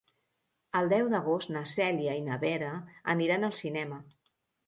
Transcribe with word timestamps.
El 0.79 0.87
deu 0.93 1.09
d'agost 1.13 1.51
na 1.57 1.61
Cèlia 1.73 2.15
i 2.21 2.25
na 2.29 2.39
Vera 2.45 2.71
aniran 3.15 3.47
al 3.51 3.57
cinema. 3.63 4.01